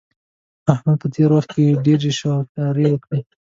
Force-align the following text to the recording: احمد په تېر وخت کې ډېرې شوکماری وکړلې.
احمد 0.73 0.97
په 1.01 1.07
تېر 1.15 1.29
وخت 1.35 1.49
کې 1.55 1.65
ډېرې 1.85 2.11
شوکماری 2.19 2.85
وکړلې. 2.89 3.21